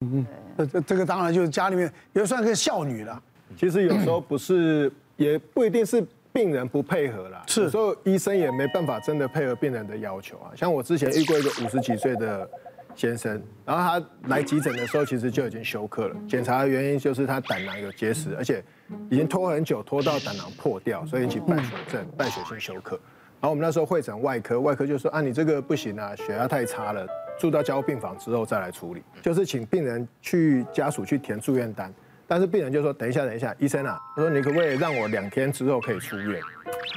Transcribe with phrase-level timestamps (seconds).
[0.00, 3.22] 嗯嗯，这这个当然就是家里面也算个孝女了。
[3.56, 10.52] 其实有时候不是，也不一定是病人不配合啦，是，有时候医生也没办法真的配合病人的要求啊。
[10.56, 12.48] 像我之前遇过一个五十几岁的
[12.94, 16.16] 先生，然后他来急诊的时候，其实就已经休克了。
[16.28, 18.64] 检查的原因就是他胆囊有结石，而且
[19.10, 22.98] 已经拖很久，拖到胆囊破掉，所以引起败血症、败血性休克。
[23.40, 27.06] 然后我们那时候会诊外科，外科就说啊，你这个不行啊，血压太差了，
[27.40, 29.02] 住到加护病房之后再来处理。
[29.22, 31.92] 就是请病人去家属去填住院单，
[32.26, 36.40] 但是病人就说等一下，等一下，医生啊，他说你可不可以让我两天之后可以出院？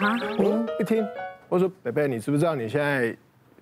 [0.01, 1.03] 啊，我一听，
[1.47, 3.15] 我说北北，你知不知道你现在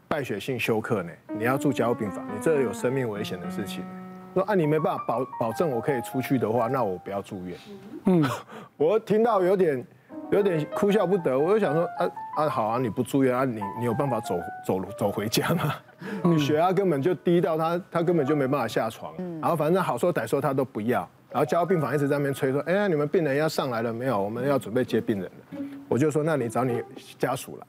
[0.08, 1.12] 败血性休克呢？
[1.38, 3.86] 你要住加护病房，你这有生命危险的事情。
[4.34, 7.58] 说啊，你没办法保保证我可以出去的话，那我不要住院。
[8.05, 8.23] 嗯，
[8.75, 9.86] 我听到有点。
[10.31, 15.76] 有点哭笑不得，我就想说，啊啊好啊，你不住院啊，你你有办法走走走回家吗？
[16.23, 24.19] 你血压根本就低到他他根本就没办法下床，然后反正好说歹说他都不要，然后加护病房一直在那边催说，哎呀你们病人要上来了没有？
[24.19, 25.61] 我们要准备接病人了。
[25.89, 26.81] 我就说那你找你
[27.19, 27.67] 家属来。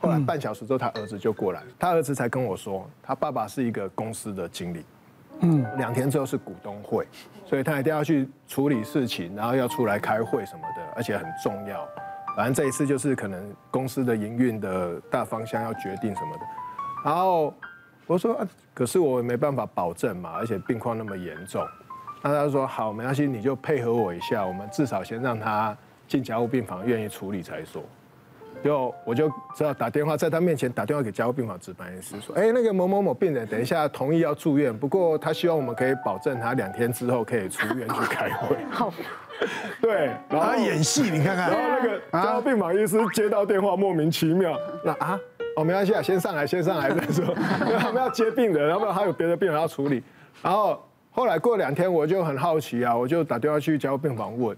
[0.00, 4.84] 后来半小时之后他儿子就过来，他儿子才跟我说，他爸爸是一个公司的经理。
[5.40, 7.06] 嗯，两天之后是股东会，
[7.46, 11.86] 所以他一定要去处理事情，然后要出来开会什么的，而且很重要。
[12.36, 16.40] 反正这一次就是可能公司的营运的大方向要决定什么的。
[17.04, 17.54] 然后
[18.06, 21.64] 我说，啊，可是我没办法保证嘛，而且病况那么严重。
[22.22, 25.76] 那他说好，没关系，你就配合我一下，我们至少先让他
[26.08, 27.82] 进加护病房，愿意处理才说。
[28.62, 38.56] 就我就只好打电话，在他面前打电话给加护病房值班医师说，哎，那个某某某病人，等一下同意要住院，不过他希望我们可以保证他两天之后可以出院去开会。
[38.68, 38.92] 好，
[39.80, 41.50] 对，然后他演戏，你看看。
[41.50, 45.20] 然后那个加护病房医师接到电话，莫名其妙，那啊，
[45.54, 47.24] 哦，没关系啊，先上来，先上来再说，
[47.64, 50.02] 因为他们要接病人，然后还有别的病人要处理。
[50.42, 54.56] 然后后来过两天，我就很好奇啊，我就打电话去加护病房问，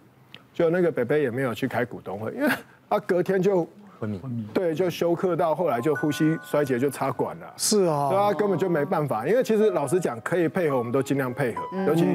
[0.55, 2.49] 就那个北北也没有去开股东会，因为
[2.89, 3.69] 他隔天就。
[4.01, 7.47] 昏迷，对，就休克到后来就呼吸衰竭就插管了。
[7.57, 9.27] 是啊，对啊，根本就没办法。
[9.27, 11.63] 因为其实老实讲，可以配合，我们都尽量配合。
[11.87, 12.07] 尤其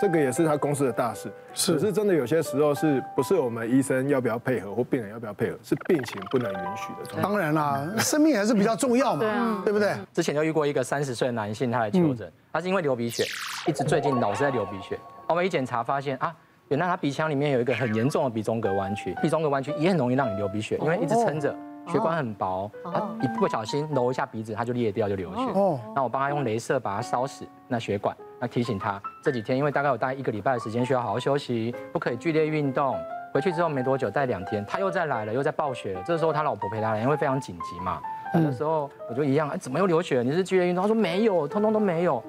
[0.00, 1.30] 这个也是他公司的大事。
[1.52, 7.20] 是，可是真的有些时候是不是我们医生要不要配合，或病人要不要配合，是病情不能允许的。
[7.20, 9.94] 当然啦，生命还是比较重要嘛，对不对？
[10.12, 13.24] 之前就遇过一个三十岁的男性，他来求诊，他是因为流鼻血，
[13.66, 14.98] 一直最近老是在流鼻血。
[15.28, 16.34] 我们一检查发现啊。
[16.72, 21.54] 原来他鼻腔里面有一个很严重的鼻中隔弯曲，鼻中隔弯曲也很容易让你流鼻血，因为一直撑着，
[21.86, 25.42] 血管很薄，他一不小心揉一下鼻子，它就裂掉就流血。
[25.52, 32.96] 哦，那我帮他用镭射把它烧死那血管，那提醒他这几天因为大概有大概一个礼拜的时间需要好好休息，不可以剧烈运动。
[33.34, 36.02] 回去之后没多久，再两天他又再来了，又在暴血了。
[36.06, 38.00] 这时候他老婆陪他来，因为非常紧急嘛。
[38.32, 40.22] 那时候我就一样，哎，怎么又流血？
[40.22, 40.80] 你是剧烈运动？
[40.80, 42.22] 他说没有，通通都没有。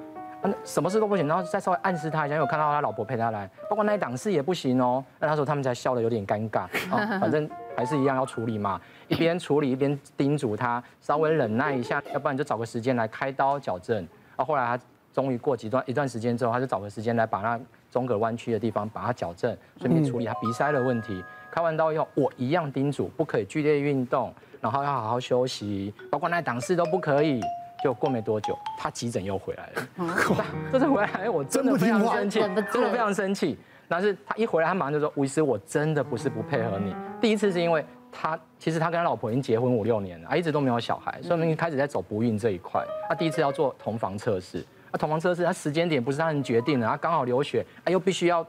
[0.63, 5.03] 什么事都不行，然后再稍微暗示他一下，因为我看到他老婆陪他来，包括那一档事也不行哦。
[5.19, 6.67] 那他说他们才笑得有点尴尬，
[7.19, 8.79] 反正还是一样要处理嘛。
[9.07, 14.05] 一边处理一边叮嘱他稍微忍耐一下，要不然就找个时间来开刀矫正。
[14.35, 14.83] 啊，后来他
[15.13, 17.59] 终于过几段一段时间之后，他就找个时间来把那
[17.91, 21.23] 中隔弯曲的地方把它矫正，顺便处理他鼻塞的问题。
[21.51, 27.39] 开完刀以后，我一样叮嘱不可以剧烈运动，然后要好好休息，包括那档事都不可以。
[27.83, 30.45] 就过没多久，他急诊又回来了。
[30.71, 33.57] 这次回来，我真的非常生气，真的非常生气。
[33.89, 36.95] 但是他一回来，他马上就说：“吴医师，我真的不是不配合你。
[37.19, 42.81] 第一次是因为他其实他跟他老婆已经结婚五六年了，啊，一直都没有小孩，所以我们一开始在走不孕这一块。
[43.09, 48.47] 他第一次要做同房测试，啊，同房测试他时间点不是他能决定的，他刚好流血，啊，又必须要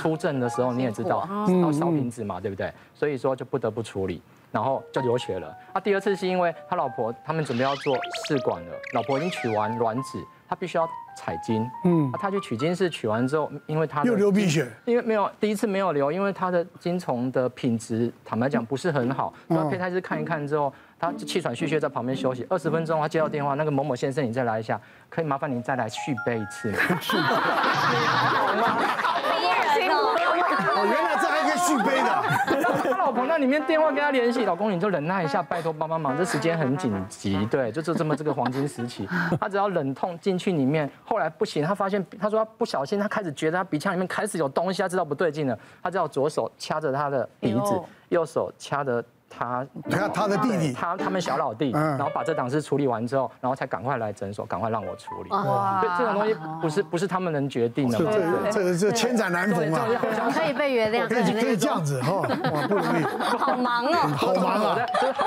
[0.00, 1.28] 出证的时候，你也知道
[1.60, 2.72] 要烧瓶子嘛，对不对？
[2.94, 5.54] 所以说就不得不处理。”然后就流血了。
[5.74, 11.68] 他第二次是因为他老婆他们准备要做试管了，老婆已经取完卵子，他必须要采精。
[11.84, 19.32] 嗯，他去取精室取完之后，因为他又流鼻血，因为没有第一次没有流，因为他的精虫的品质坦白讲不是很好。
[19.48, 26.78] 所以胚胎师看一看之后，他就气喘吁吁在旁边休息二十分钟，他接到电话，那个某某先生你再来一下，可以麻烦您再来续杯一次吗？
[27.78, 28.46] 好逼人哦！
[28.52, 29.17] 原来这还可以
[31.68, 32.22] 续杯的。
[32.90, 39.06] 他老婆那里面电话跟他联系，老公你就忍耐一下， 拜托帮帮忙，这时间很紧急，对，就是这么这个黄金时期。
[39.40, 55.30] 他只要忍痛进去里面，后来不行，他发现他说他不小心，他开始觉得他鼻腔里面开始有东西，他知道不对劲了，他只好左手掐着他的鼻子，右手掐着他他他的弟弟，他他们小老弟，然后把这档事处理完之后，然后才赶快来诊所，赶快让我处理。
[55.30, 57.98] 哇，这种东西不是不是他们能决定的。
[58.50, 59.86] 这这这千载难逢啊！
[60.34, 62.22] 可以被原谅，可以可以这样子哈，
[62.52, 63.02] 哇，不容易。
[63.38, 64.78] 好忙哦，好忙啊！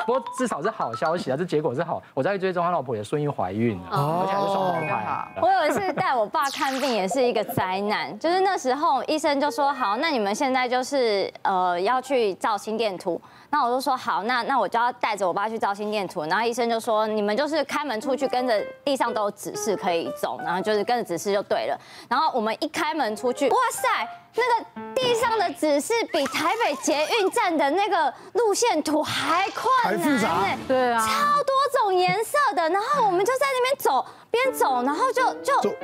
[0.05, 2.01] 不过至少是好消息啊，这结果是好。
[2.13, 5.27] 我在追踪他老婆也顺利怀孕了，而且还是双胞胎。
[5.41, 13.21] 我有一次带我爸看病也是一个灾难，就是那时候医生就说好，那你们现在就是呃要去照心电图。
[13.51, 16.23] 那我就说好，那那我就要带着我爸去照心电图。
[16.23, 21.77] 然后医生就说，你们就是开门出去，跟着地上都有指示可以走，然后就是跟着指示就对了。
[22.09, 32.69] 然后我们一开门出去，哇塞，那个地上的指示比台北捷运站的那个路线图还困难呢，对啊，超多种颜色的。
[32.69, 35.75] 然后我们就在那边走，边走，然后就就。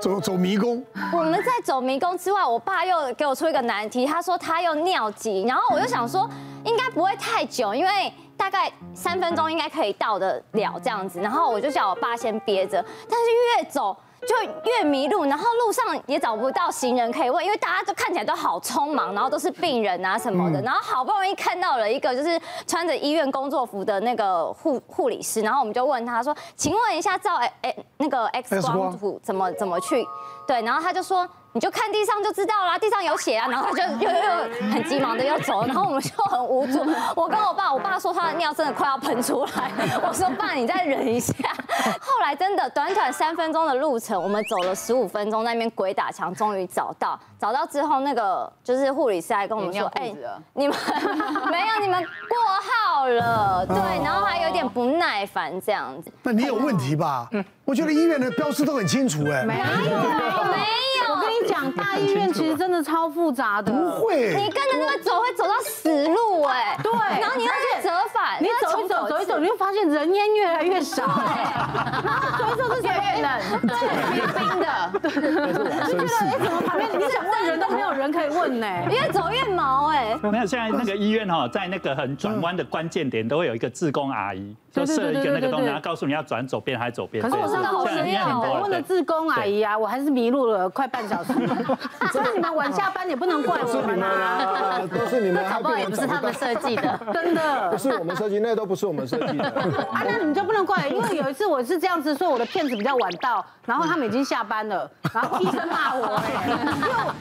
[0.00, 0.82] 走走迷宫，
[1.12, 6.28] 我们在走迷宫之外，我爸又给我出一个难题，他说他又尿急，然后我就想说
[6.64, 13.26] 应该不会太久，因为大概三分钟应该可以到得了这样子，然后我就叫我爸先憋着，但是
[13.58, 13.96] 越走。
[14.26, 14.34] 就
[14.64, 30.06] 越迷路，然后路上也找不到行人可以问，因为大家都看起来都好匆忙，然后都是病人啊什么的，然后好不容易看到了一个就是穿着医院工作服的那个护护理师，然后我们就问他说：“请问一下照哎哎那个 X 光图怎么怎么去？”
[30.46, 31.28] 对，然后他就说。
[31.52, 36.78] 你就看地上就知道啦，地上有血啊， 然后他就又又又很急忙的又走，然后我们就很无助。
[37.16, 39.70] 我跟我爸，我爸说他的尿真的快要喷出来，
[40.02, 41.34] 我说爸，你再忍一下。
[42.00, 47.18] 后来真的短短三分钟的路程，我们走了十五分钟，在那边鬼打墙，终于找到。
[47.38, 50.14] 找到之后，那个就是护理师还跟我们说，哎，
[50.52, 50.76] 你们
[51.50, 52.38] 没有，你们过
[52.94, 56.12] 号了，对，然后还有点不耐烦这样子。
[56.22, 57.26] 那你有问题吧？
[57.32, 60.79] 嗯，我觉得医院的标识都很清楚，哎，没有，没有。
[61.50, 63.72] 讲，大医院其实真的超复杂的。
[63.72, 66.92] 不会，你跟着那个走会走到死路，哎，对。
[67.20, 73.74] 然后你要去折返，你走一走，走一走，你会发现人烟越来越少，然后走一走是越来越冷， 对，
[74.38, 74.66] 冰的，
[75.00, 77.20] 对，就觉得哎，怎么旁边你想。
[77.30, 80.18] 问人都没有人可以问呢，越走越毛哎。
[80.22, 87.22] 没有，现在那个医院哈，在那个很转弯的关键点，都会有一个志工阿姨，就设一个那个东西，然后告诉你要转左边还是左边。
[87.22, 91.32] 可是我真的好需要，我问了志工阿姨啊，我还是迷路了快半小时。
[92.12, 97.70] 所以你们晚下班也不能怪我们啊， 都是你们，搞不好也不是他们设计的， 真的。
[97.70, 99.48] 不是我们设计，那都不是我们设计的。
[99.92, 106.58] 啊，那你们就不能怪，因为有一次我是这样子，说我的片子比较晚到，然后他们已经下班了，然后医生骂我哎，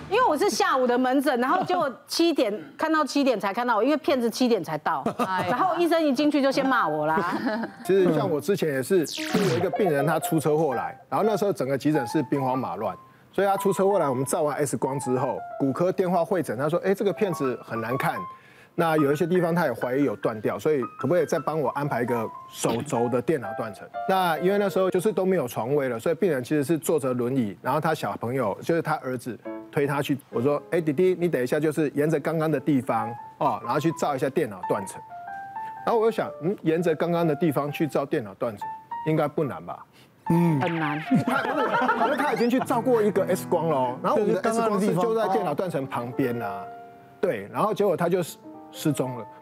[0.10, 5.04] 因为因为我是下午的门诊，然后就七点看到七点才看到我，因为片子七点才到，
[5.50, 7.38] 然后医生一进去就先骂我啦。
[7.86, 9.00] 其实像我之前也是，
[9.52, 12.96] 有一个病人他出车祸来，然后那时候整个急诊室兵荒马乱，
[13.40, 18.16] 所以他出车祸来，我们照完 X 光之后，骨科电话会诊，他说，哎，这个片子很难看。
[18.76, 23.88] 那有一些地方他也怀疑有断掉，所以可不可以再帮我安排一个手肘的电脑断层？
[24.10, 29.40] 那因为那时候就是都没有床位了，所以病人其实是坐着轮椅，然后他小朋友就是他儿子
[29.72, 30.18] 推他去。
[30.32, 35.02] 我说，哎，弟弟，你等一下，就是沿着刚刚的地方哦，然后去照一下电脑断层。
[35.86, 38.68] 然后我就想，嗯，沿着刚刚的地方去照电脑断层，
[39.08, 39.80] 应该不难吧？
[40.30, 41.02] 嗯，很难。
[42.06, 46.64] 因为他已经去照过一个 X 光了，然后我们的 X 光机就在电脑断层旁边啊。
[47.20, 48.38] 对，然后结果他就是。
[48.72, 49.26] 失踪了，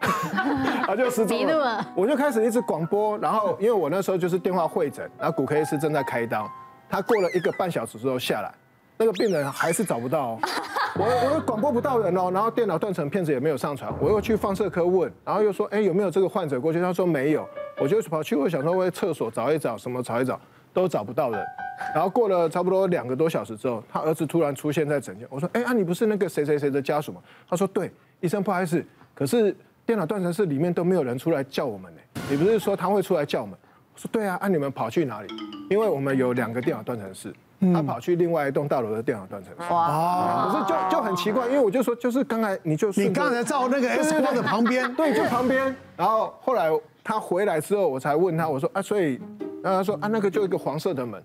[0.86, 1.86] 他就失踪了。
[1.94, 6.50] 我就开始一直广播，然后因为我那时候就是电话会诊，然后骨科医师正在开刀，
[6.88, 8.50] 他过了一个半小时之后下来，
[8.96, 10.38] 那个病人还是找不到，
[10.96, 11.04] 我
[11.34, 16.80] 我广播不到人哦，然后电脑断层片子也没有上传，我又去放射科问，然后又说，哎，有没有这个患者过去？
[16.80, 17.46] 他说没有，
[17.78, 20.40] 我就跑去我想说为厕所找一找，什么找一找，
[20.78, 21.44] 都找不到人。
[21.92, 27.20] 然后过了差不多两个多小时之后，他儿子突然出现在诊间，我说，哎啊，你不是那个谁谁谁的家属吗？
[27.48, 28.84] 他说对，医生不好意思。
[29.12, 32.00] 可是电脑断层室里面都没有人出来叫我们呢。
[32.30, 33.58] 你不是说他会出来叫我们？
[33.94, 35.28] 我说对啊，啊你们跑去哪里？
[35.68, 37.34] 因为我们有两个电脑断层室，
[37.72, 39.72] 他跑去另外一栋大楼的电脑断层室。
[39.72, 40.48] 哇！
[40.52, 45.74] 可是就就很奇怪，因为我就说就是刚才你就你刚才照那个 X 光的旁边，对，就旁边。
[45.96, 46.70] 然后后来
[47.02, 49.20] 他回来之后，我才问他，我说啊，所以，
[49.62, 51.22] 然后他说啊，那个就一个黄色的门。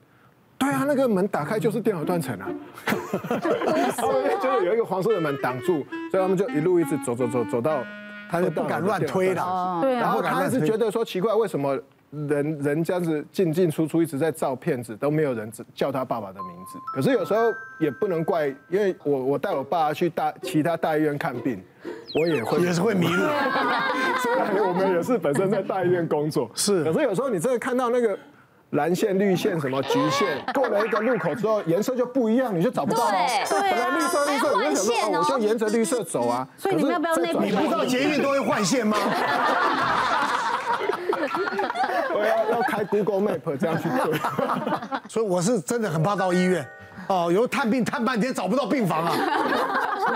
[0.55, 2.47] 对啊，那个门打开就是电脑断层啊，
[4.41, 7.83] 就有一个黄色的门挡住，所以他们就一路一直走走走走到，
[8.29, 9.79] 他就不敢乱推了。
[9.81, 11.77] 对啊，然后他还是觉得说奇怪，为什么
[12.11, 16.79] 人人这样子进进出出一直在照片子，都没有人叫他爸爸的名字。
[16.93, 21.61] 可是有时候也不能怪，因为我我带我爸去大其他大医院看病，
[22.15, 23.23] 我也会也是会迷路。
[24.21, 28.17] 虽然我们也是本身在大医院工作，是，可是有时候你真的看到那个。
[28.73, 33.11] 蓝线、绿线、什么橘线， 过了一个路口之后，颜色就不一样，你就找不到了。
[33.47, 36.47] 对本来绿色绿色，你就想说，哦，我就沿着绿色走啊。
[36.57, 37.41] 所以你们要不要内部？
[37.41, 38.97] 你不知道捷运都会换线吗？
[42.15, 44.19] 我要要开 Google Map 这样去对。
[45.07, 46.67] 所以我是真的很怕到医院，
[47.09, 49.13] 哦，有探病探半天找不到病房啊，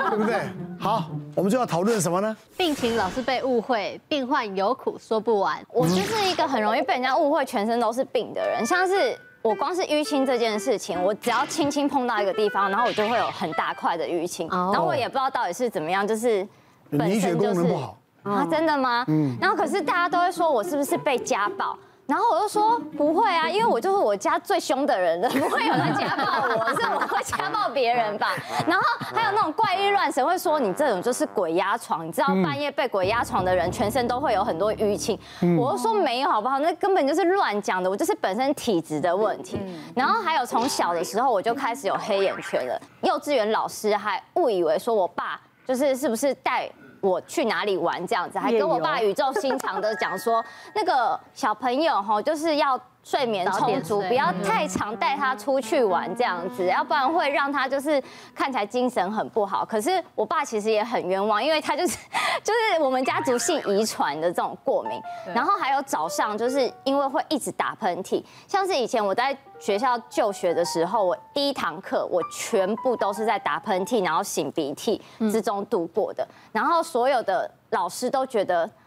[0.09, 0.49] 对不对？
[0.79, 2.35] 好，我们就要讨论什么呢？
[2.57, 5.63] 病情老是被误会，病患有苦说不完。
[5.71, 16.45] 我就是一个很容易被人家误会全身都是病的人，像是我光是淤青这件事情，我只要轻轻碰到一个地方，然后我就会有很大块的淤青，然后我也不知道到底是怎么样，就是
[16.89, 19.05] 本身就是不好啊，真的吗？
[19.07, 21.77] 嗯，然后可是大家都会说我是不是被家暴？
[22.07, 28.29] 然后我就说不会啊，因为我就是我家最凶的人了， 不会有人家暴我， 是我会家暴别人吧。
[28.65, 35.19] 然后还有那种怪异乱神会说你这种就是鬼压床，你知道半夜被鬼压床的人全身都会有很多淤青。
[35.59, 36.59] 我就说没有好不好？
[36.59, 39.59] 那根本就是乱讲的，我就是本身体质的问题。
[39.93, 45.37] 然后还有从小的时候我就开始有黑眼圈了，幼稚园老师还误以为说我爸
[45.67, 46.69] 就是是不是带。
[47.01, 50.43] 我去哪里玩这样子，还跟我爸语重心长的讲说，
[50.75, 58.03] 那个小朋友哈，就是要睡眠充足，不要太常带他出去玩这样子，要不然会让他就是
[58.35, 59.63] 看起来精神很不好。
[59.63, 61.97] 可是我爸其实也很冤枉，因为他就是
[62.43, 65.01] 就是我们家族性遗传的这种过敏，
[65.33, 69.35] 然后还有早上就是因为会一直打喷嚏，像是以前我在。
[69.59, 76.27] 学校就学的时候，我第一堂课我全部都是在打喷嚏，然后擤鼻涕之中度过的。
[76.51, 78.69] 然后所有的老师都觉得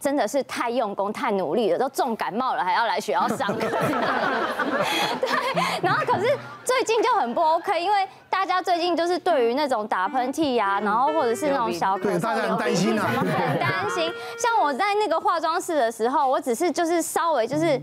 [0.00, 3.68] 真的是太用功、太努力了，都重感冒了还要来学校上课。
[5.20, 5.28] 对，
[5.82, 6.26] 然后可是
[6.64, 13.26] 最近就很不 OK，因为大家最近就是对于那种打喷嚏呀，然后或者是那种小咳嗽、大家很担心啊，很
[13.60, 14.10] 担心。
[14.38, 17.80] 像我在那个化妆室的时候，我只是就是稍微就是。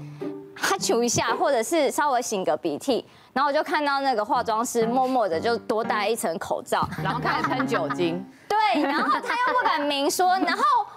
[0.59, 8.25] 哈啾一下，或者是稍微擤个鼻涕，然后我就看到那个化妆师默默的就多戴一层口罩，然后开始喷酒精。
[8.49, 10.63] 对，然后他又不敢明说，然后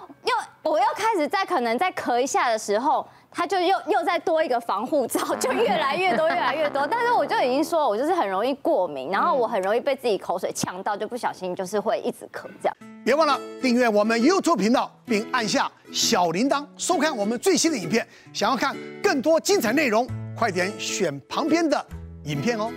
[0.63, 6.85] 我又开始在可能在咳一下的时候，他就又又再多一个防护罩， 就越来越多越来越多。
[6.85, 12.77] 但是我就已经说，我就是很容易过敏，然后我很容易被自己口水呛到，就不小心就是会一直咳这样。
[13.03, 18.07] 别忘了订阅我们 YouTube 频道，并按下小铃铛，收看我们最新的影片。
[18.31, 21.83] 想要看更多精彩内容，快点选旁边的
[22.25, 22.71] 影片哦。